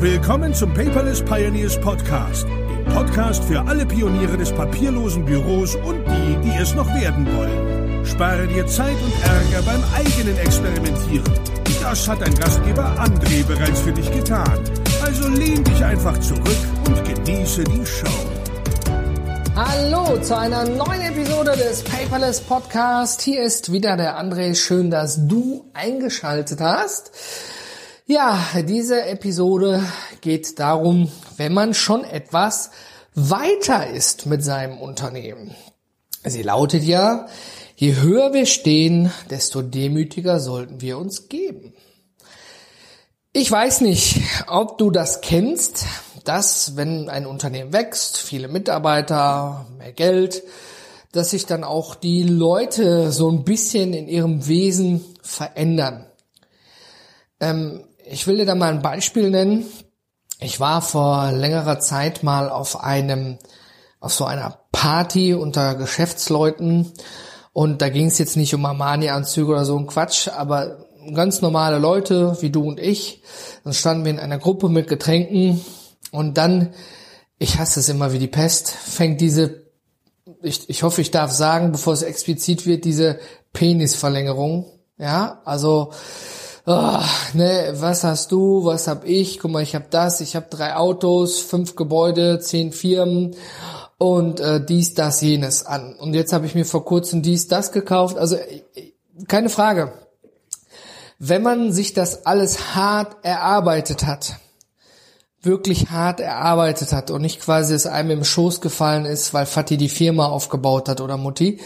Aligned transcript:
Willkommen 0.00 0.54
zum 0.54 0.72
Paperless 0.72 1.22
Pioneers 1.22 1.78
Podcast, 1.78 2.46
dem 2.48 2.84
Podcast 2.86 3.44
für 3.44 3.60
alle 3.60 3.84
Pioniere 3.84 4.38
des 4.38 4.50
papierlosen 4.50 5.26
Büros 5.26 5.74
und 5.74 6.02
die, 6.06 6.38
die 6.42 6.56
es 6.58 6.74
noch 6.74 6.86
werden 6.94 7.26
wollen. 7.36 8.06
Spare 8.06 8.46
dir 8.46 8.66
Zeit 8.66 8.96
und 9.04 9.12
Ärger 9.22 9.62
beim 9.62 9.84
eigenen 9.94 10.38
Experimentieren. 10.38 11.30
Das 11.82 12.08
hat 12.08 12.22
dein 12.22 12.34
Gastgeber 12.34 12.96
André 12.98 13.44
bereits 13.44 13.80
für 13.80 13.92
dich 13.92 14.10
getan. 14.10 14.58
Also 15.04 15.28
lehn 15.28 15.62
dich 15.64 15.84
einfach 15.84 16.18
zurück 16.20 16.56
und 16.86 17.04
genieße 17.04 17.64
die 17.64 17.84
Show. 17.84 18.08
Hallo 19.54 20.18
zu 20.22 20.34
einer 20.34 20.64
neuen 20.64 21.02
Episode 21.02 21.58
des 21.58 21.84
Paperless 21.84 22.40
Podcast. 22.40 23.20
Hier 23.20 23.42
ist 23.42 23.70
wieder 23.70 23.98
der 23.98 24.18
André. 24.18 24.54
Schön, 24.54 24.90
dass 24.90 25.28
du 25.28 25.66
eingeschaltet 25.74 26.62
hast. 26.62 27.10
Ja, 28.10 28.44
diese 28.64 29.04
Episode 29.04 29.84
geht 30.20 30.58
darum, 30.58 31.12
wenn 31.36 31.54
man 31.54 31.74
schon 31.74 32.02
etwas 32.02 32.72
weiter 33.14 33.88
ist 33.88 34.26
mit 34.26 34.42
seinem 34.42 34.78
Unternehmen. 34.78 35.54
Sie 36.24 36.42
lautet 36.42 36.82
ja, 36.82 37.28
je 37.76 37.94
höher 37.94 38.32
wir 38.32 38.46
stehen, 38.46 39.12
desto 39.30 39.62
demütiger 39.62 40.40
sollten 40.40 40.80
wir 40.80 40.98
uns 40.98 41.28
geben. 41.28 41.72
Ich 43.32 43.48
weiß 43.48 43.82
nicht, 43.82 44.20
ob 44.48 44.76
du 44.76 44.90
das 44.90 45.20
kennst, 45.20 45.86
dass 46.24 46.76
wenn 46.76 47.08
ein 47.08 47.26
Unternehmen 47.26 47.72
wächst, 47.72 48.16
viele 48.16 48.48
Mitarbeiter, 48.48 49.66
mehr 49.78 49.92
Geld, 49.92 50.42
dass 51.12 51.30
sich 51.30 51.46
dann 51.46 51.62
auch 51.62 51.94
die 51.94 52.24
Leute 52.24 53.12
so 53.12 53.30
ein 53.30 53.44
bisschen 53.44 53.94
in 53.94 54.08
ihrem 54.08 54.48
Wesen 54.48 55.04
verändern. 55.22 56.06
Ähm, 57.38 57.84
ich 58.10 58.26
will 58.26 58.36
dir 58.36 58.46
da 58.46 58.54
mal 58.54 58.70
ein 58.70 58.82
Beispiel 58.82 59.30
nennen. 59.30 59.66
Ich 60.40 60.58
war 60.58 60.82
vor 60.82 61.32
längerer 61.32 61.80
Zeit 61.80 62.22
mal 62.22 62.48
auf 62.48 62.82
einem, 62.82 63.38
auf 64.00 64.12
so 64.12 64.24
einer 64.24 64.58
Party 64.72 65.34
unter 65.34 65.74
Geschäftsleuten 65.74 66.92
und 67.52 67.82
da 67.82 67.88
ging 67.88 68.06
es 68.06 68.18
jetzt 68.18 68.36
nicht 68.36 68.54
um 68.54 68.64
Armani-Anzüge 68.64 69.52
oder 69.52 69.64
so 69.64 69.78
ein 69.78 69.86
Quatsch, 69.86 70.28
aber 70.28 70.86
ganz 71.14 71.40
normale 71.40 71.78
Leute 71.78 72.36
wie 72.40 72.50
du 72.50 72.64
und 72.64 72.80
ich. 72.80 73.22
Dann 73.64 73.74
standen 73.74 74.04
wir 74.04 74.12
in 74.12 74.18
einer 74.18 74.38
Gruppe 74.38 74.68
mit 74.68 74.88
Getränken 74.88 75.64
und 76.10 76.36
dann, 76.36 76.74
ich 77.38 77.58
hasse 77.58 77.80
es 77.80 77.88
immer 77.88 78.12
wie 78.12 78.18
die 78.18 78.28
Pest, 78.28 78.70
fängt 78.70 79.20
diese, 79.20 79.66
ich, 80.42 80.68
ich 80.68 80.82
hoffe, 80.82 81.00
ich 81.00 81.10
darf 81.10 81.30
sagen, 81.30 81.72
bevor 81.72 81.92
es 81.92 82.02
explizit 82.02 82.66
wird, 82.66 82.84
diese 82.84 83.18
Penisverlängerung. 83.52 84.66
Ja, 84.98 85.40
also 85.44 85.92
oh, 86.66 86.98
ne, 87.34 87.72
was 87.76 88.04
hast 88.04 88.32
du, 88.32 88.64
was 88.64 88.88
hab 88.88 89.04
ich, 89.04 89.38
guck 89.38 89.50
mal, 89.50 89.62
ich 89.62 89.74
hab 89.74 89.90
das, 89.90 90.20
ich 90.20 90.36
hab 90.36 90.50
drei 90.50 90.76
Autos, 90.76 91.40
fünf 91.40 91.76
Gebäude, 91.76 92.40
zehn 92.40 92.72
Firmen 92.72 93.36
und 93.98 94.40
äh, 94.40 94.64
dies, 94.64 94.94
das, 94.94 95.20
jenes 95.20 95.66
an. 95.66 95.94
Und 95.94 96.14
jetzt 96.14 96.32
habe 96.32 96.46
ich 96.46 96.54
mir 96.54 96.64
vor 96.64 96.84
kurzem 96.84 97.22
dies, 97.22 97.48
das 97.48 97.72
gekauft. 97.72 98.16
Also 98.16 98.36
keine 99.28 99.50
Frage. 99.50 99.92
Wenn 101.18 101.42
man 101.42 101.72
sich 101.72 101.92
das 101.92 102.24
alles 102.24 102.74
hart 102.74 103.16
erarbeitet 103.22 104.06
hat, 104.06 104.36
wirklich 105.42 105.90
hart 105.90 106.20
erarbeitet 106.20 106.92
hat 106.92 107.10
und 107.10 107.22
nicht 107.22 107.40
quasi 107.40 107.74
es 107.74 107.86
einem 107.86 108.10
im 108.10 108.24
Schoß 108.24 108.60
gefallen 108.60 109.04
ist, 109.04 109.34
weil 109.34 109.46
Fatih 109.46 109.76
die 109.76 109.88
Firma 109.88 110.26
aufgebaut 110.26 110.88
hat 110.88 111.00
oder 111.00 111.16
Mutti, 111.16 111.60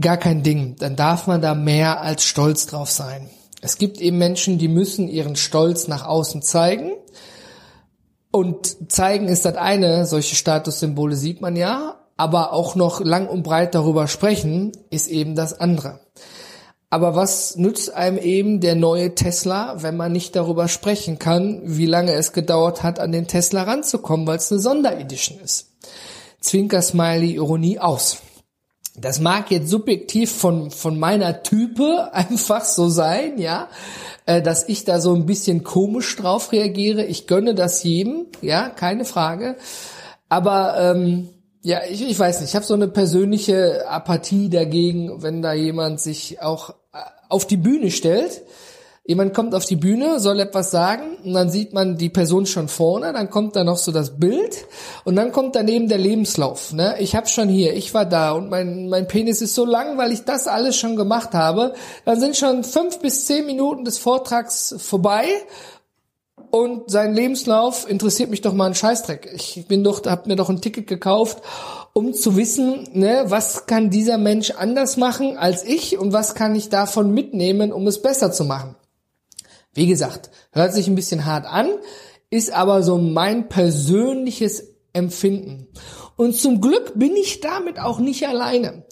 gar 0.00 0.16
kein 0.16 0.42
Ding. 0.42 0.76
Dann 0.78 0.94
darf 0.94 1.26
man 1.26 1.42
da 1.42 1.54
mehr 1.54 2.00
als 2.00 2.24
stolz 2.24 2.66
drauf 2.66 2.90
sein. 2.90 3.28
Es 3.60 3.78
gibt 3.78 4.00
eben 4.00 4.18
Menschen, 4.18 4.58
die 4.58 4.68
müssen 4.68 5.08
ihren 5.08 5.36
Stolz 5.36 5.88
nach 5.88 6.06
außen 6.06 6.42
zeigen. 6.42 6.92
Und 8.30 8.92
zeigen 8.92 9.28
ist 9.28 9.44
das 9.44 9.56
eine, 9.56 10.06
solche 10.06 10.36
Statussymbole 10.36 11.16
sieht 11.16 11.40
man 11.40 11.56
ja, 11.56 11.96
aber 12.16 12.52
auch 12.52 12.74
noch 12.74 13.00
lang 13.00 13.28
und 13.28 13.42
breit 13.42 13.74
darüber 13.74 14.06
sprechen 14.06 14.72
ist 14.90 15.08
eben 15.08 15.34
das 15.34 15.58
andere. 15.58 16.00
Aber 16.90 17.14
was 17.14 17.56
nützt 17.56 17.94
einem 17.94 18.16
eben 18.16 18.60
der 18.60 18.74
neue 18.74 19.14
Tesla, 19.14 19.82
wenn 19.82 19.96
man 19.96 20.12
nicht 20.12 20.34
darüber 20.34 20.68
sprechen 20.68 21.18
kann, 21.18 21.60
wie 21.64 21.86
lange 21.86 22.12
es 22.12 22.32
gedauert 22.32 22.82
hat, 22.82 22.98
an 22.98 23.12
den 23.12 23.26
Tesla 23.26 23.64
ranzukommen, 23.64 24.26
weil 24.26 24.38
es 24.38 24.50
eine 24.50 24.60
Sonderedition 24.60 25.38
ist? 25.40 25.72
Zwinker 26.40 26.80
Smiley 26.80 27.34
Ironie 27.34 27.78
aus. 27.78 28.18
Das 29.00 29.20
mag 29.20 29.50
jetzt 29.50 29.68
subjektiv 29.68 30.30
von, 30.32 30.70
von 30.70 30.98
meiner 30.98 31.42
Type 31.42 32.10
einfach 32.12 32.64
so 32.64 32.88
sein, 32.88 33.38
ja, 33.38 33.68
äh, 34.26 34.42
dass 34.42 34.68
ich 34.68 34.84
da 34.84 35.00
so 35.00 35.14
ein 35.14 35.26
bisschen 35.26 35.64
komisch 35.64 36.16
drauf 36.16 36.52
reagiere. 36.52 37.04
Ich 37.04 37.26
gönne 37.26 37.54
das 37.54 37.82
jedem, 37.82 38.26
ja, 38.42 38.68
keine 38.68 39.04
Frage. 39.04 39.56
Aber 40.28 40.76
ähm, 40.78 41.28
ja, 41.62 41.80
ich, 41.88 42.08
ich 42.08 42.18
weiß 42.18 42.40
nicht, 42.40 42.50
ich 42.50 42.56
habe 42.56 42.66
so 42.66 42.74
eine 42.74 42.88
persönliche 42.88 43.88
Apathie 43.88 44.48
dagegen, 44.48 45.22
wenn 45.22 45.42
da 45.42 45.52
jemand 45.52 46.00
sich 46.00 46.40
auch 46.40 46.70
äh, 46.92 46.98
auf 47.28 47.46
die 47.46 47.56
Bühne 47.56 47.90
stellt 47.90 48.42
Jemand 49.08 49.32
kommt 49.32 49.54
auf 49.54 49.64
die 49.64 49.76
Bühne, 49.76 50.20
soll 50.20 50.38
etwas 50.38 50.70
sagen 50.70 51.16
und 51.24 51.32
dann 51.32 51.48
sieht 51.48 51.72
man 51.72 51.96
die 51.96 52.10
Person 52.10 52.44
schon 52.44 52.68
vorne, 52.68 53.14
dann 53.14 53.30
kommt 53.30 53.56
da 53.56 53.64
noch 53.64 53.78
so 53.78 53.90
das 53.90 54.18
Bild 54.18 54.66
und 55.04 55.16
dann 55.16 55.32
kommt 55.32 55.56
daneben 55.56 55.88
der 55.88 55.96
Lebenslauf. 55.96 56.74
Ne? 56.74 56.94
Ich 56.98 57.16
habe 57.16 57.26
schon 57.26 57.48
hier, 57.48 57.72
ich 57.72 57.94
war 57.94 58.04
da 58.04 58.32
und 58.32 58.50
mein, 58.50 58.90
mein 58.90 59.08
Penis 59.08 59.40
ist 59.40 59.54
so 59.54 59.64
lang, 59.64 59.96
weil 59.96 60.12
ich 60.12 60.24
das 60.26 60.46
alles 60.46 60.76
schon 60.76 60.94
gemacht 60.94 61.32
habe. 61.32 61.72
Dann 62.04 62.20
sind 62.20 62.36
schon 62.36 62.64
fünf 62.64 62.98
bis 62.98 63.24
zehn 63.24 63.46
Minuten 63.46 63.86
des 63.86 63.96
Vortrags 63.96 64.74
vorbei 64.76 65.24
und 66.50 66.90
sein 66.90 67.14
Lebenslauf 67.14 67.88
interessiert 67.88 68.28
mich 68.28 68.42
doch 68.42 68.52
mal 68.52 68.66
ein 68.66 68.74
Scheißdreck. 68.74 69.30
Ich 69.34 69.64
bin 69.68 69.84
doch, 69.84 70.04
hab 70.04 70.26
mir 70.26 70.36
doch 70.36 70.50
ein 70.50 70.60
Ticket 70.60 70.86
gekauft, 70.86 71.38
um 71.94 72.12
zu 72.12 72.36
wissen, 72.36 72.86
ne, 72.92 73.22
was 73.28 73.64
kann 73.64 73.88
dieser 73.88 74.18
Mensch 74.18 74.50
anders 74.50 74.98
machen 74.98 75.38
als 75.38 75.64
ich 75.64 75.96
und 75.96 76.12
was 76.12 76.34
kann 76.34 76.54
ich 76.54 76.68
davon 76.68 77.14
mitnehmen, 77.14 77.72
um 77.72 77.86
es 77.86 78.02
besser 78.02 78.32
zu 78.32 78.44
machen. 78.44 78.76
Wie 79.74 79.86
gesagt, 79.86 80.30
hört 80.52 80.72
sich 80.72 80.88
ein 80.88 80.94
bisschen 80.94 81.24
hart 81.24 81.46
an, 81.46 81.68
ist 82.30 82.52
aber 82.52 82.82
so 82.82 82.98
mein 82.98 83.48
persönliches 83.48 84.76
Empfinden. 84.92 85.68
Und 86.18 86.34
zum 86.34 86.60
Glück 86.60 86.94
bin 86.96 87.14
ich 87.14 87.38
damit 87.38 87.78
auch 87.78 88.00
nicht 88.00 88.26
alleine. 88.26 88.82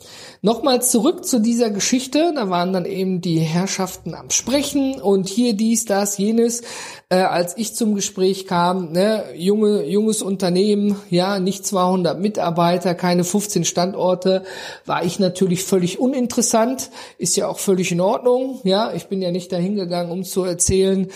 Nochmal 0.43 0.81
zurück 0.81 1.25
zu 1.25 1.41
dieser 1.41 1.71
Geschichte. 1.71 2.33
Da 2.33 2.51
waren 2.51 2.73
dann 2.73 2.85
eben 2.85 3.21
die 3.21 3.41
Herrschaften 3.41 4.15
am 4.15 4.31
Sprechen 4.31 5.01
und 5.03 5.29
hier 5.29 5.55
dies, 5.55 5.87
das, 5.87 6.19
jenes. 6.19 6.63
Äh, 7.09 7.17
als 7.17 7.57
ich 7.59 7.75
zum 7.75 7.97
Gespräch 7.97 8.47
kam, 8.47 8.93
ne, 8.93 9.25
junge, 9.35 9.87
junges 9.87 10.23
Unternehmen, 10.23 11.01
ja, 11.11 11.41
nicht 11.41 11.67
200 11.67 12.21
Mitarbeiter, 12.21 12.95
keine 12.95 13.25
15 13.25 13.65
Standorte, 13.65 14.45
war 14.85 15.05
ich 15.05 15.19
natürlich 15.19 15.65
völlig 15.65 15.99
uninteressant. 15.99 16.91
Ist 17.19 17.37
ja 17.37 17.49
auch 17.49 17.59
völlig 17.59 17.91
in 17.91 18.01
Ordnung. 18.01 18.61
Ja, 18.63 18.93
ich 18.93 19.09
bin 19.09 19.21
ja 19.21 19.33
nicht 19.33 19.51
dahin 19.51 19.75
gegangen, 19.75 20.13
um 20.13 20.23
zu 20.23 20.45
erzählen, 20.45 21.09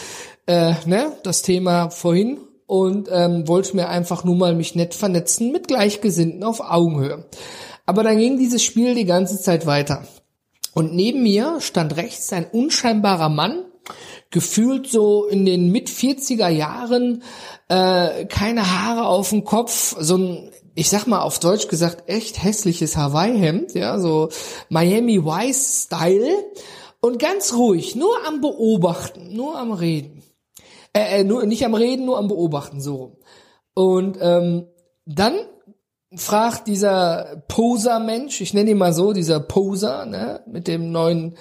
äh, 0.47 0.73
ne, 0.87 1.13
das 1.23 1.43
Thema 1.43 1.91
vorhin 1.91 2.41
und 2.71 3.09
ähm, 3.11 3.49
wollte 3.49 3.75
mir 3.75 3.89
einfach 3.89 4.23
nur 4.23 4.37
mal 4.37 4.55
mich 4.55 4.77
nett 4.77 4.95
vernetzen 4.95 5.51
mit 5.51 5.67
Gleichgesinnten 5.67 6.45
auf 6.45 6.61
Augenhöhe. 6.61 7.25
Aber 7.85 8.05
dann 8.05 8.17
ging 8.17 8.39
dieses 8.39 8.63
Spiel 8.63 8.95
die 8.95 9.07
ganze 9.07 9.43
Zeit 9.43 9.67
weiter. 9.67 10.05
Und 10.73 10.95
neben 10.95 11.25
mir 11.25 11.61
stand 11.61 11.97
rechts 11.97 12.33
ein 12.33 12.47
unscheinbarer 12.47 13.29
Mann, 13.29 13.65
gefühlt 14.31 14.87
so 14.87 15.27
in 15.27 15.45
den 15.45 15.73
mit 15.73 15.91
40er 15.91 16.49
Jahren, 16.49 17.25
äh, 17.67 18.27
keine 18.27 18.71
Haare 18.71 19.09
auf 19.09 19.31
dem 19.31 19.43
Kopf, 19.43 19.97
so 19.99 20.17
ein 20.17 20.51
ich 20.77 20.89
sag 20.89 21.09
mal 21.09 21.23
auf 21.23 21.41
Deutsch 21.41 21.67
gesagt 21.67 22.09
echt 22.09 22.41
hässliches 22.41 22.97
Hawaii-Hemd, 22.97 23.75
ja, 23.75 23.99
so 23.99 24.29
Miami 24.69 25.25
Vice 25.25 25.87
Style 25.87 26.45
und 27.01 27.19
ganz 27.19 27.53
ruhig, 27.53 27.97
nur 27.97 28.15
am 28.29 28.41
Beobachten, 28.41 29.35
nur 29.35 29.59
am 29.59 29.73
Reden. 29.73 30.20
Äh, 30.93 31.21
äh, 31.21 31.25
nur, 31.25 31.47
nicht 31.47 31.65
am 31.65 31.75
Reden, 31.75 32.05
nur 32.05 32.19
am 32.19 32.29
Beobachten, 32.29 32.81
so. 32.81 33.19
Und 33.75 34.19
ähm, 34.21 34.67
dann 35.07 35.35
fragt 36.15 36.67
dieser 36.67 37.45
Poser-Mensch, 37.49 38.41
ich 38.41 38.55
nenne 38.55 38.71
ihn 38.71 38.79
mal 38.79 38.93
so, 38.93 39.13
dieser 39.13 39.41
Poser, 39.41 40.07
ne, 40.07 40.43
mit 40.47 40.67
dem 40.67 40.91
neuen 40.91 41.37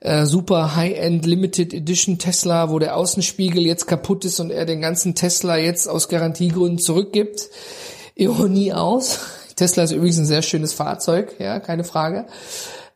äh, 0.00 0.24
super 0.24 0.76
High-End 0.76 1.26
Limited 1.26 1.74
Edition 1.74 2.18
Tesla, 2.18 2.70
wo 2.70 2.78
der 2.78 2.96
Außenspiegel 2.96 3.66
jetzt 3.66 3.86
kaputt 3.86 4.24
ist 4.24 4.40
und 4.40 4.50
er 4.50 4.64
den 4.64 4.80
ganzen 4.80 5.14
Tesla 5.14 5.56
jetzt 5.56 5.88
aus 5.88 6.08
Garantiegründen 6.08 6.78
zurückgibt. 6.78 7.50
Ironie 8.14 8.72
aus. 8.72 9.20
Tesla 9.56 9.82
ist 9.82 9.92
übrigens 9.92 10.18
ein 10.18 10.26
sehr 10.26 10.42
schönes 10.42 10.72
Fahrzeug, 10.74 11.36
ja, 11.38 11.60
keine 11.60 11.84
Frage. 11.84 12.26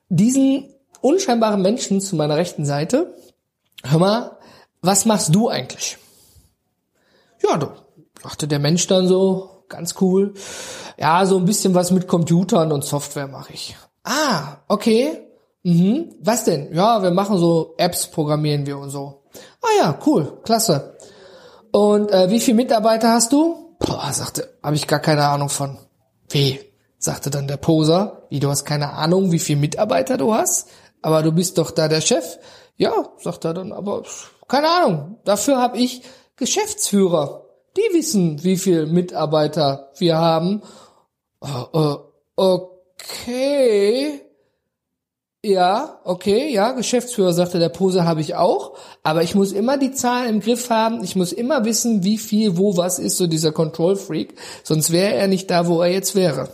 Diesen 0.08 0.74
unscheinbaren 1.00 1.62
Menschen 1.62 2.00
zu 2.00 2.16
meiner 2.16 2.36
rechten 2.36 2.64
Seite, 2.64 3.14
hör 3.82 3.98
mal, 3.98 4.38
was 4.82 5.04
machst 5.04 5.34
du 5.34 5.48
eigentlich? 5.48 5.98
Ja, 7.42 7.56
du, 7.56 7.68
dachte 8.22 8.48
der 8.48 8.58
Mensch 8.58 8.86
dann 8.86 9.08
so, 9.08 9.64
ganz 9.68 9.94
cool. 10.00 10.34
Ja, 10.98 11.24
so 11.24 11.38
ein 11.38 11.44
bisschen 11.44 11.74
was 11.74 11.90
mit 11.90 12.06
Computern 12.06 12.72
und 12.72 12.84
Software 12.84 13.28
mache 13.28 13.52
ich. 13.52 13.76
Ah, 14.04 14.58
okay. 14.68 15.26
Mhm. 15.62 16.14
Was 16.20 16.44
denn? 16.44 16.74
Ja, 16.74 17.02
wir 17.02 17.10
machen 17.10 17.38
so 17.38 17.74
Apps, 17.78 18.06
programmieren 18.06 18.66
wir 18.66 18.78
und 18.78 18.90
so. 18.90 19.22
Ah 19.62 19.68
ja, 19.78 19.98
cool, 20.06 20.40
klasse. 20.42 20.96
Und 21.70 22.10
äh, 22.10 22.30
wie 22.30 22.40
viele 22.40 22.56
Mitarbeiter 22.56 23.12
hast 23.12 23.32
du? 23.32 23.76
Boah, 23.78 24.12
sagte, 24.12 24.58
habe 24.62 24.76
ich 24.76 24.86
gar 24.86 25.00
keine 25.00 25.26
Ahnung 25.26 25.48
von. 25.48 25.78
Wie? 26.30 26.60
sagte 26.98 27.30
dann 27.30 27.48
der 27.48 27.56
Poser. 27.56 28.26
Wie, 28.28 28.40
du 28.40 28.48
hast 28.48 28.64
keine 28.64 28.92
Ahnung, 28.92 29.32
wie 29.32 29.38
viele 29.38 29.60
Mitarbeiter 29.60 30.18
du 30.18 30.34
hast? 30.34 30.68
Aber 31.02 31.22
du 31.22 31.32
bist 31.32 31.58
doch 31.58 31.70
da 31.70 31.88
der 31.88 32.02
Chef. 32.02 32.38
Ja, 32.80 33.10
sagt 33.18 33.44
er 33.44 33.52
dann, 33.52 33.72
aber 33.72 34.04
keine 34.48 34.68
Ahnung. 34.70 35.18
Dafür 35.24 35.58
habe 35.58 35.76
ich 35.76 36.00
Geschäftsführer. 36.36 37.44
Die 37.76 37.94
wissen, 37.94 38.42
wie 38.42 38.56
viele 38.56 38.86
Mitarbeiter 38.86 39.90
wir 39.98 40.16
haben. 40.16 40.62
Uh, 41.44 41.98
okay. 42.36 44.22
Ja, 45.44 46.00
okay, 46.04 46.50
ja, 46.54 46.72
Geschäftsführer 46.72 47.34
sagte 47.34 47.58
der 47.58 47.68
Pose 47.68 48.04
habe 48.04 48.22
ich 48.22 48.34
auch, 48.34 48.76
aber 49.02 49.22
ich 49.22 49.34
muss 49.34 49.52
immer 49.52 49.76
die 49.76 49.92
Zahlen 49.92 50.28
im 50.28 50.40
Griff 50.40 50.68
haben, 50.68 51.02
ich 51.02 51.16
muss 51.16 51.32
immer 51.32 51.64
wissen, 51.64 52.02
wie 52.02 52.18
viel, 52.18 52.58
wo, 52.58 52.76
was 52.76 52.98
ist, 52.98 53.16
so 53.16 53.26
dieser 53.26 53.52
Control 53.52 53.96
Freak, 53.96 54.34
sonst 54.64 54.90
wäre 54.90 55.14
er 55.14 55.28
nicht 55.28 55.50
da, 55.50 55.66
wo 55.66 55.80
er 55.80 55.90
jetzt 55.90 56.14
wäre. 56.14 56.48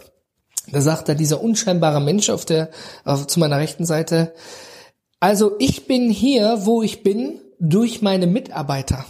Da 0.70 0.80
sagt 0.80 1.08
er 1.08 1.16
dieser 1.16 1.42
unscheinbare 1.42 2.00
Mensch 2.00 2.30
auf 2.30 2.44
der, 2.44 2.70
auf, 3.04 3.26
zu 3.26 3.40
meiner 3.40 3.58
rechten 3.58 3.84
Seite, 3.84 4.32
also 5.26 5.56
ich 5.58 5.88
bin 5.88 6.08
hier, 6.08 6.66
wo 6.66 6.84
ich 6.84 7.02
bin, 7.02 7.40
durch 7.58 8.00
meine 8.00 8.28
Mitarbeiter. 8.28 9.04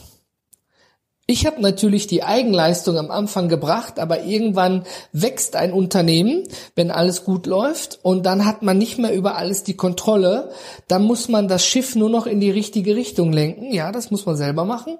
Ich 1.27 1.45
habe 1.45 1.61
natürlich 1.61 2.07
die 2.07 2.23
Eigenleistung 2.23 2.97
am 2.97 3.11
Anfang 3.11 3.51
gebracht, 3.51 3.99
aber 3.99 4.23
irgendwann 4.23 4.87
wächst 5.13 5.57
ein 5.57 5.75
Unternehmen, 5.75 6.45
wenn 6.75 6.91
alles 6.91 7.25
gut 7.25 7.45
läuft 7.45 7.99
und 8.03 8.25
dann 8.25 8.47
hat 8.47 8.63
man 8.63 8.79
nicht 8.79 8.97
mehr 8.97 9.13
über 9.13 9.37
alles 9.37 9.63
die 9.63 9.77
Kontrolle. 9.77 10.53
Dann 10.89 11.03
muss 11.03 11.29
man 11.29 11.49
das 11.49 11.67
Schiff 11.67 11.95
nur 11.97 12.09
noch 12.09 12.25
in 12.25 12.41
die 12.41 12.51
richtige 12.51 12.97
Richtung 12.97 13.31
lenken. 13.31 13.71
Ja, 13.75 13.93
das 13.93 14.11
muss 14.11 14.25
man 14.25 14.37
selber 14.37 14.65
machen. 14.65 14.97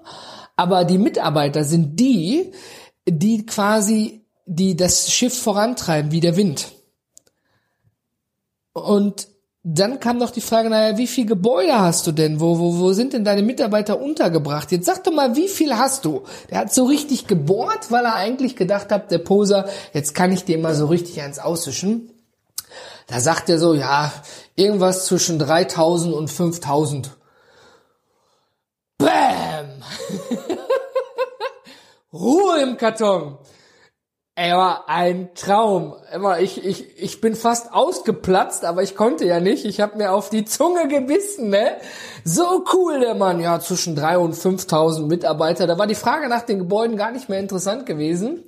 Aber 0.55 0.85
die 0.85 0.99
Mitarbeiter 0.99 1.63
sind 1.63 1.99
die, 1.99 2.51
die 3.09 3.43
quasi, 3.47 4.21
die 4.45 4.75
das 4.75 5.11
Schiff 5.11 5.35
vorantreiben 5.35 6.11
wie 6.11 6.19
der 6.19 6.37
Wind. 6.37 6.73
Und 8.73 9.29
dann 9.69 9.99
kam 9.99 10.17
noch 10.17 10.29
die 10.29 10.39
Frage, 10.39 10.69
naja, 10.69 10.97
wie 10.97 11.07
viel 11.07 11.25
Gebäude 11.25 11.77
hast 11.77 12.07
du 12.07 12.13
denn? 12.13 12.39
Wo, 12.39 12.57
wo, 12.57 12.79
wo 12.79 12.93
sind 12.93 13.11
denn 13.11 13.25
deine 13.25 13.41
Mitarbeiter 13.41 13.99
untergebracht? 13.99 14.71
Jetzt 14.71 14.85
sag 14.85 15.03
doch 15.03 15.11
mal, 15.11 15.35
wie 15.35 15.49
viel 15.49 15.77
hast 15.77 16.05
du? 16.05 16.23
Der 16.49 16.59
hat 16.59 16.73
so 16.73 16.85
richtig 16.85 17.27
gebohrt, 17.27 17.91
weil 17.91 18.05
er 18.05 18.15
eigentlich 18.15 18.55
gedacht 18.55 18.93
hat, 18.93 19.11
der 19.11 19.17
Poser, 19.17 19.67
jetzt 19.91 20.15
kann 20.15 20.31
ich 20.31 20.45
dir 20.45 20.57
mal 20.57 20.73
so 20.73 20.85
richtig 20.85 21.21
eins 21.21 21.37
auswischen. 21.37 22.09
Da 23.07 23.19
sagt 23.19 23.49
er 23.49 23.59
so, 23.59 23.73
ja, 23.73 24.13
irgendwas 24.55 25.05
zwischen 25.05 25.37
3000 25.37 26.13
und 26.13 26.29
5000. 26.29 27.09
Bäm! 28.97 29.09
Ruhe 32.13 32.61
im 32.61 32.77
Karton. 32.77 33.37
Er 34.39 34.55
war 34.55 34.87
ein 34.87 35.29
Traum. 35.33 35.95
Immer 36.13 36.39
ich 36.39 36.63
ich 36.63 37.01
ich 37.01 37.21
bin 37.21 37.33
fast 37.33 37.73
ausgeplatzt, 37.73 38.65
aber 38.65 38.83
ich 38.83 38.95
konnte 38.95 39.25
ja 39.25 39.39
nicht. 39.39 39.65
Ich 39.65 39.81
habe 39.81 39.97
mir 39.97 40.11
auf 40.11 40.29
die 40.29 40.45
Zunge 40.45 40.87
gebissen, 40.87 41.49
ne? 41.49 41.77
So 42.23 42.63
cool 42.71 42.99
der 42.99 43.15
Mann. 43.15 43.39
Ja, 43.39 43.59
zwischen 43.59 43.95
drei 43.95 44.19
und 44.19 44.33
5000 44.33 45.07
Mitarbeiter. 45.07 45.65
Da 45.65 45.79
war 45.79 45.87
die 45.87 45.95
Frage 45.95 46.29
nach 46.29 46.43
den 46.43 46.59
Gebäuden 46.59 46.97
gar 46.97 47.09
nicht 47.09 47.29
mehr 47.29 47.39
interessant 47.39 47.87
gewesen. 47.87 48.43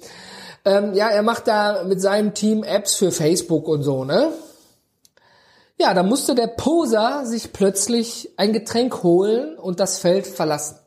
Ähm, 0.63 0.93
ja, 0.93 1.09
er 1.09 1.23
macht 1.23 1.47
da 1.47 1.83
mit 1.85 1.99
seinem 1.99 2.35
Team 2.35 2.63
Apps 2.63 2.93
für 2.93 3.11
Facebook 3.11 3.67
und 3.67 3.81
so, 3.81 4.05
ne? 4.05 4.31
Ja, 5.79 5.95
da 5.95 6.03
musste 6.03 6.35
der 6.35 6.47
Poser 6.47 7.25
sich 7.25 7.51
plötzlich 7.51 8.29
ein 8.37 8.53
Getränk 8.53 9.01
holen 9.01 9.57
und 9.57 9.79
das 9.79 9.97
Feld 9.97 10.27
verlassen. 10.27 10.77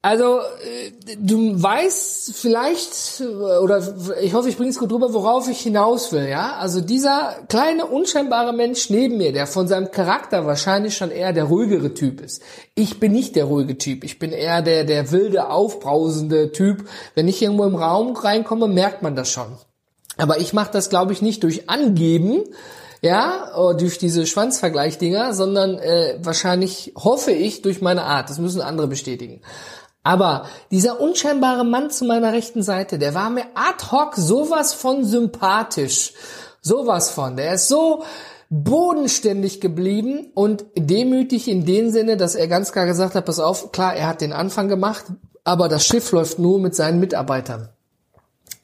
Also, 0.00 0.38
äh, 0.38 1.16
du 1.18 1.60
weißt 1.60 2.32
vielleicht, 2.36 3.20
oder 3.20 3.82
ich 4.20 4.32
hoffe, 4.32 4.48
ich 4.48 4.56
bringe 4.56 4.70
es 4.70 4.78
gut 4.78 4.92
drüber, 4.92 5.12
worauf 5.12 5.48
ich 5.48 5.60
hinaus 5.60 6.12
will, 6.12 6.28
ja? 6.28 6.54
Also 6.56 6.80
dieser 6.80 7.34
kleine, 7.48 7.84
unscheinbare 7.84 8.52
Mensch 8.52 8.90
neben 8.90 9.16
mir, 9.16 9.32
der 9.32 9.48
von 9.48 9.66
seinem 9.66 9.90
Charakter 9.90 10.46
wahrscheinlich 10.46 10.96
schon 10.96 11.10
eher 11.10 11.32
der 11.32 11.44
ruhigere 11.44 11.94
Typ 11.94 12.20
ist. 12.20 12.42
Ich 12.76 13.00
bin 13.00 13.10
nicht 13.10 13.34
der 13.34 13.46
ruhige 13.46 13.76
Typ. 13.76 14.04
Ich 14.04 14.20
bin 14.20 14.30
eher 14.30 14.62
der, 14.62 14.84
der 14.84 15.10
wilde, 15.10 15.50
aufbrausende 15.50 16.52
Typ. 16.52 16.88
Wenn 17.16 17.26
ich 17.26 17.42
irgendwo 17.42 17.64
im 17.64 17.74
Raum 17.74 18.14
reinkomme, 18.14 18.68
merkt 18.68 19.02
man 19.02 19.16
das 19.16 19.32
schon. 19.32 19.48
Aber 20.16 20.38
ich 20.38 20.52
mache 20.52 20.70
das, 20.72 20.90
glaube 20.90 21.12
ich, 21.12 21.22
nicht 21.22 21.42
durch 21.42 21.68
Angeben, 21.68 22.44
ja, 23.02 23.74
durch 23.74 23.98
diese 23.98 24.26
Schwanzvergleichdinger, 24.26 25.34
sondern 25.34 25.78
äh, 25.78 26.18
wahrscheinlich 26.20 26.92
hoffe 26.96 27.32
ich 27.32 27.62
durch 27.62 27.80
meine 27.80 28.04
Art. 28.04 28.30
Das 28.30 28.38
müssen 28.38 28.60
andere 28.60 28.86
bestätigen. 28.86 29.40
Aber 30.08 30.46
dieser 30.70 31.02
unscheinbare 31.02 31.66
Mann 31.66 31.90
zu 31.90 32.06
meiner 32.06 32.32
rechten 32.32 32.62
Seite, 32.62 32.98
der 32.98 33.12
war 33.12 33.28
mir 33.28 33.44
ad 33.54 33.92
hoc 33.92 34.14
sowas 34.16 34.72
von 34.72 35.04
sympathisch. 35.04 36.14
Sowas 36.62 37.10
von. 37.10 37.36
Der 37.36 37.52
ist 37.52 37.68
so 37.68 38.04
bodenständig 38.48 39.60
geblieben 39.60 40.30
und 40.32 40.64
demütig 40.74 41.46
in 41.46 41.66
dem 41.66 41.90
Sinne, 41.90 42.16
dass 42.16 42.36
er 42.36 42.48
ganz 42.48 42.72
klar 42.72 42.86
gesagt 42.86 43.16
hat, 43.16 43.26
pass 43.26 43.38
auf, 43.38 43.70
klar, 43.70 43.94
er 43.94 44.06
hat 44.06 44.22
den 44.22 44.32
Anfang 44.32 44.68
gemacht, 44.68 45.04
aber 45.44 45.68
das 45.68 45.84
Schiff 45.84 46.10
läuft 46.12 46.38
nur 46.38 46.58
mit 46.58 46.74
seinen 46.74 47.00
Mitarbeitern. 47.00 47.68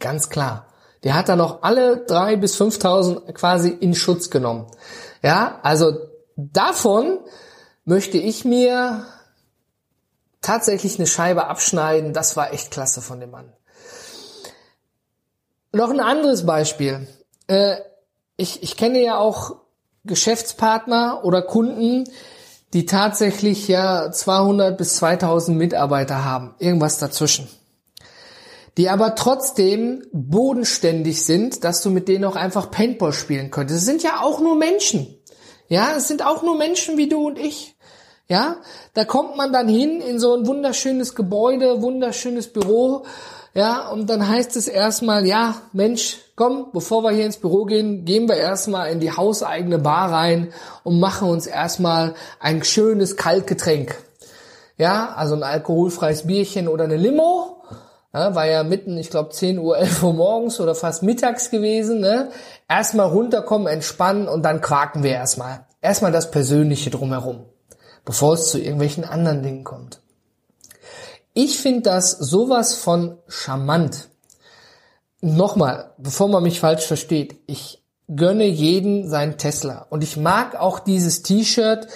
Ganz 0.00 0.31
klar. 0.31 0.69
Der 1.02 1.14
hat 1.14 1.29
dann 1.29 1.41
noch 1.41 1.62
alle 1.62 2.06
drei 2.06 2.37
bis 2.37 2.58
5.000 2.58 3.35
quasi 3.35 3.69
in 3.69 3.94
Schutz 3.94 4.31
genommen. 4.31 4.64
Ja, 5.23 5.58
also 5.62 5.93
davon 6.37 7.19
möchte 7.85 8.17
ich 8.17 8.46
mir 8.46 9.05
tatsächlich 10.44 10.99
eine 10.99 11.06
Scheibe 11.06 11.46
abschneiden, 11.46 12.12
das 12.12 12.37
war 12.37 12.52
echt 12.52 12.70
klasse 12.70 13.00
von 13.00 13.20
dem 13.20 13.31
Mann. 13.31 13.52
Noch 15.73 15.91
ein 15.91 16.00
anderes 16.00 16.46
Beispiel. 16.46 17.08
Äh, 17.49 17.76
ich, 18.37 18.62
ich 18.62 18.76
kenne 18.76 19.02
ja 19.02 19.19
auch 19.19 19.56
Geschäftspartner 20.05 21.25
oder 21.25 21.43
Kunden, 21.43 22.05
die 22.73 22.87
tatsächlich 22.87 23.69
ja 23.69 24.11
200 24.11 24.76
bis 24.76 24.96
2000 24.96 25.56
Mitarbeiter 25.56 26.25
haben, 26.25 26.55
irgendwas 26.58 26.99
dazwischen. 26.99 27.49
Die 28.76 28.88
aber 28.88 29.14
trotzdem 29.14 30.05
bodenständig 30.12 31.25
sind, 31.25 31.62
dass 31.62 31.81
du 31.82 31.91
mit 31.91 32.08
denen 32.08 32.25
auch 32.25 32.37
einfach 32.37 32.70
Paintball 32.70 33.12
spielen 33.12 33.50
könntest. 33.50 33.81
Es 33.81 33.87
sind 33.87 34.02
ja 34.02 34.20
auch 34.20 34.41
nur 34.41 34.56
Menschen. 34.56 35.17
Ja, 35.69 35.94
es 35.96 36.08
sind 36.08 36.25
auch 36.25 36.43
nur 36.43 36.58
Menschen 36.58 36.99
wie 36.99 37.08
du 37.08 37.26
und 37.26 37.38
ich. 37.38 37.73
Ja, 38.26 38.56
da 38.94 39.04
kommt 39.04 39.36
man 39.36 39.52
dann 39.52 39.69
hin 39.69 40.00
in 40.00 40.19
so 40.19 40.34
ein 40.34 40.46
wunderschönes 40.46 41.14
Gebäude, 41.14 41.82
wunderschönes 41.82 42.50
Büro. 42.50 43.04
Ja, 43.52 43.88
und 43.90 44.08
dann 44.08 44.26
heißt 44.26 44.56
es 44.56 44.66
erstmal, 44.66 45.26
ja, 45.26 45.56
Mensch, 45.74 46.19
komm, 46.34 46.70
bevor 46.72 47.02
wir 47.02 47.10
hier 47.10 47.26
ins 47.26 47.36
Büro 47.36 47.66
gehen, 47.66 48.06
gehen 48.06 48.26
wir 48.26 48.36
erstmal 48.36 48.90
in 48.90 48.98
die 48.98 49.12
hauseigene 49.12 49.78
Bar 49.78 50.10
rein 50.10 50.52
und 50.84 51.00
machen 51.00 51.28
uns 51.28 51.46
erstmal 51.46 52.14
ein 52.40 52.64
schönes 52.64 53.16
Kaltgetränk. 53.16 53.94
Ja, 54.78 55.14
also 55.14 55.34
ein 55.36 55.43
alkoholfreies 55.43 56.26
Bierchen 56.26 56.66
oder 56.66 56.84
eine 56.84 56.96
Limo. 56.96 57.62
Ja, 58.14 58.34
war 58.34 58.46
ja 58.46 58.64
mitten, 58.64 58.96
ich 58.96 59.10
glaube 59.10 59.31
10 59.31 59.58
Uhr, 59.58 59.76
11 59.78 60.02
Uhr 60.02 60.14
morgens 60.14 60.60
oder 60.60 60.74
fast 60.74 61.02
mittags 61.02 61.50
gewesen. 61.50 62.00
Ne? 62.00 62.31
Erstmal 62.70 63.08
runterkommen, 63.08 63.69
entspannen 63.69 64.28
und 64.28 64.43
dann 64.43 64.62
quaken 64.62 65.02
wir 65.02 65.12
erstmal. 65.12 65.66
Erstmal 65.82 66.10
das 66.10 66.31
Persönliche 66.31 66.88
drumherum 66.88 67.44
bevor 68.05 68.34
es 68.34 68.51
zu 68.51 68.58
irgendwelchen 68.58 69.05
anderen 69.05 69.43
Dingen 69.43 69.65
kommt. 69.65 70.01
Ich 71.32 71.58
finde 71.58 71.82
das 71.82 72.13
sowas 72.13 72.75
von 72.75 73.19
charmant. 73.27 74.08
Nochmal, 75.20 75.93
bevor 75.99 76.29
man 76.29 76.43
mich 76.43 76.61
falsch 76.61 76.87
versteht, 76.87 77.41
ich 77.46 77.82
gönne 78.08 78.44
jeden 78.44 79.08
sein 79.08 79.39
Tesla. 79.39 79.87
Und 79.89 80.05
ich 80.05 80.17
mag 80.17 80.56
auch 80.56 80.79
dieses 80.79 81.23
T-Shirt, 81.23 81.89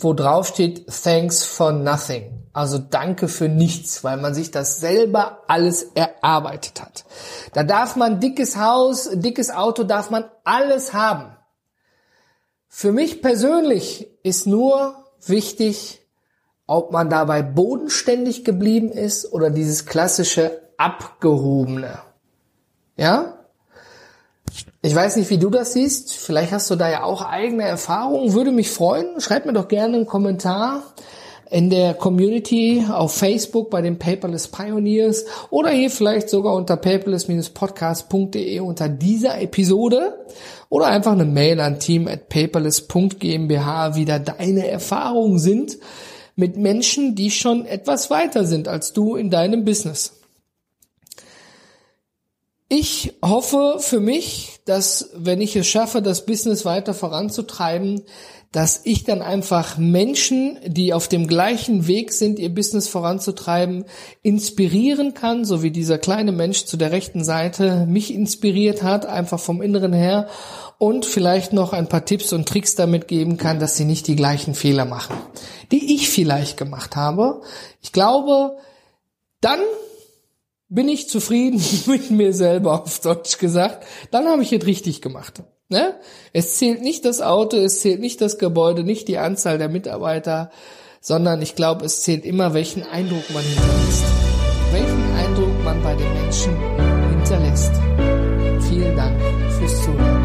wo 0.00 0.14
drauf 0.14 0.46
steht, 0.46 0.86
thanks 1.02 1.44
for 1.44 1.72
nothing. 1.72 2.48
Also 2.52 2.78
danke 2.78 3.28
für 3.28 3.48
nichts, 3.48 4.02
weil 4.02 4.16
man 4.16 4.34
sich 4.34 4.50
das 4.50 4.80
selber 4.80 5.42
alles 5.48 5.82
erarbeitet 5.94 6.80
hat. 6.80 7.04
Da 7.52 7.64
darf 7.64 7.96
man 7.96 8.20
dickes 8.20 8.56
Haus, 8.56 9.08
dickes 9.12 9.50
Auto, 9.50 9.84
darf 9.84 10.10
man 10.10 10.24
alles 10.44 10.92
haben. 10.92 11.36
Für 12.68 12.92
mich 12.92 13.20
persönlich 13.20 14.08
ist 14.22 14.46
nur 14.46 14.99
wichtig, 15.28 16.00
ob 16.66 16.92
man 16.92 17.10
dabei 17.10 17.42
bodenständig 17.42 18.44
geblieben 18.44 18.90
ist 18.90 19.32
oder 19.32 19.50
dieses 19.50 19.86
klassische 19.86 20.62
abgehobene. 20.76 21.98
Ja? 22.96 23.34
Ich 24.82 24.94
weiß 24.94 25.16
nicht, 25.16 25.30
wie 25.30 25.38
du 25.38 25.50
das 25.50 25.74
siehst. 25.74 26.12
Vielleicht 26.14 26.52
hast 26.52 26.70
du 26.70 26.76
da 26.76 26.88
ja 26.88 27.02
auch 27.02 27.22
eigene 27.22 27.64
Erfahrungen. 27.64 28.32
Würde 28.32 28.50
mich 28.50 28.70
freuen. 28.70 29.20
Schreib 29.20 29.46
mir 29.46 29.52
doch 29.52 29.68
gerne 29.68 29.96
einen 29.96 30.06
Kommentar 30.06 30.82
in 31.50 31.68
der 31.68 31.94
Community 31.94 32.84
auf 32.88 33.14
Facebook 33.14 33.70
bei 33.70 33.82
den 33.82 33.98
Paperless 33.98 34.48
Pioneers 34.48 35.24
oder 35.50 35.70
hier 35.70 35.90
vielleicht 35.90 36.30
sogar 36.30 36.54
unter 36.54 36.76
paperless-podcast.de 36.76 38.60
unter 38.60 38.88
dieser 38.88 39.40
Episode 39.40 40.26
oder 40.68 40.86
einfach 40.86 41.12
eine 41.12 41.24
Mail 41.24 41.60
an 41.60 41.80
team 41.80 42.06
at 42.06 42.28
paperless.gmbh, 42.28 43.96
wie 43.96 44.04
da 44.04 44.20
deine 44.20 44.68
Erfahrungen 44.68 45.40
sind 45.40 45.78
mit 46.36 46.56
Menschen, 46.56 47.16
die 47.16 47.32
schon 47.32 47.66
etwas 47.66 48.10
weiter 48.10 48.44
sind 48.44 48.68
als 48.68 48.92
du 48.92 49.16
in 49.16 49.30
deinem 49.30 49.64
Business. 49.64 50.19
Ich 52.72 53.14
hoffe 53.20 53.78
für 53.80 53.98
mich, 53.98 54.60
dass 54.64 55.10
wenn 55.16 55.40
ich 55.40 55.56
es 55.56 55.66
schaffe, 55.66 56.02
das 56.02 56.24
Business 56.24 56.64
weiter 56.64 56.94
voranzutreiben, 56.94 58.04
dass 58.52 58.82
ich 58.84 59.02
dann 59.02 59.22
einfach 59.22 59.76
Menschen, 59.76 60.56
die 60.64 60.94
auf 60.94 61.08
dem 61.08 61.26
gleichen 61.26 61.88
Weg 61.88 62.12
sind, 62.12 62.38
ihr 62.38 62.54
Business 62.54 62.86
voranzutreiben, 62.86 63.86
inspirieren 64.22 65.14
kann, 65.14 65.44
so 65.44 65.64
wie 65.64 65.72
dieser 65.72 65.98
kleine 65.98 66.30
Mensch 66.30 66.64
zu 66.64 66.76
der 66.76 66.92
rechten 66.92 67.24
Seite 67.24 67.86
mich 67.86 68.14
inspiriert 68.14 68.84
hat, 68.84 69.04
einfach 69.04 69.40
vom 69.40 69.62
Inneren 69.62 69.92
her 69.92 70.28
und 70.78 71.04
vielleicht 71.04 71.52
noch 71.52 71.72
ein 71.72 71.88
paar 71.88 72.04
Tipps 72.04 72.32
und 72.32 72.48
Tricks 72.48 72.76
damit 72.76 73.08
geben 73.08 73.36
kann, 73.36 73.58
dass 73.58 73.76
sie 73.76 73.84
nicht 73.84 74.06
die 74.06 74.16
gleichen 74.16 74.54
Fehler 74.54 74.84
machen, 74.84 75.16
die 75.72 75.96
ich 75.96 76.08
vielleicht 76.08 76.56
gemacht 76.56 76.94
habe. 76.94 77.40
Ich 77.82 77.90
glaube, 77.90 78.58
dann 79.40 79.58
bin 80.70 80.88
ich 80.88 81.08
zufrieden 81.08 81.62
mit 81.86 82.10
mir 82.10 82.32
selber, 82.32 82.82
auf 82.82 83.00
Deutsch 83.00 83.36
gesagt. 83.36 83.86
Dann 84.10 84.26
habe 84.26 84.42
ich 84.42 84.52
es 84.52 84.64
richtig 84.64 85.02
gemacht. 85.02 85.42
Ne? 85.68 85.94
Es 86.32 86.56
zählt 86.56 86.80
nicht 86.80 87.04
das 87.04 87.20
Auto, 87.20 87.56
es 87.56 87.80
zählt 87.80 88.00
nicht 88.00 88.20
das 88.20 88.38
Gebäude, 88.38 88.82
nicht 88.82 89.06
die 89.06 89.18
Anzahl 89.18 89.58
der 89.58 89.68
Mitarbeiter, 89.68 90.50
sondern 91.00 91.42
ich 91.42 91.54
glaube, 91.54 91.84
es 91.84 92.02
zählt 92.02 92.24
immer, 92.24 92.54
welchen 92.54 92.82
Eindruck 92.82 93.28
man 93.32 93.42
hinterlässt. 93.42 94.04
Welchen 94.72 95.12
Eindruck 95.14 95.64
man 95.64 95.82
bei 95.82 95.94
den 95.94 96.12
Menschen 96.14 96.56
hinterlässt. 97.10 97.72
Vielen 98.68 98.96
Dank 98.96 99.20
fürs 99.58 99.84
Zuhören. 99.84 100.19